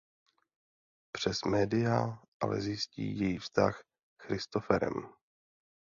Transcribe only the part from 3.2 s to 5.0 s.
vztah s Christopherem.